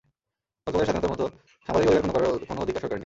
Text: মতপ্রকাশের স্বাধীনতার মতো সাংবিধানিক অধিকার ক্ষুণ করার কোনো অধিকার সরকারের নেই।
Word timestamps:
মতপ্রকাশের 0.63 0.87
স্বাধীনতার 0.95 1.13
মতো 1.13 1.25
সাংবিধানিক 1.65 1.89
অধিকার 1.89 2.01
ক্ষুণ 2.03 2.11
করার 2.15 2.27
কোনো 2.49 2.59
অধিকার 2.65 2.81
সরকারের 2.81 2.93
নেই। 2.93 2.99